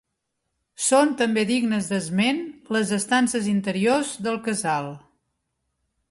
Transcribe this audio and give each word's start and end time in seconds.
Són 0.83 1.09
també 1.17 1.41
dignes 1.49 1.89
d'esment 1.91 2.39
les 2.75 2.93
estances 2.97 3.49
interiors 3.51 4.15
del 4.29 4.39
casal. 4.49 4.89